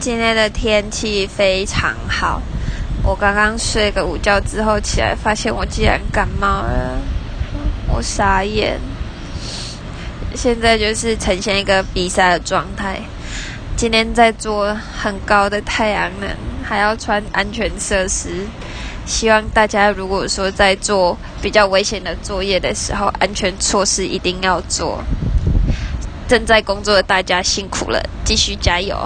[0.00, 2.40] 今天的天气非常好。
[3.04, 6.98] 我刚刚睡个午觉之后起来发现我竟然感冒了。
[7.86, 8.80] 我傻眼
[10.34, 12.98] 现在就是呈现一个鼻塞的状态。
[13.76, 16.30] 今天在做很高的太阳能
[16.64, 18.46] 还要穿安全设施
[19.06, 25.04] 希望大家如果说在做比较危险的作业的时候安全措施一定要做。
[26.26, 28.96] 正在工作的大家辛苦了继续加油。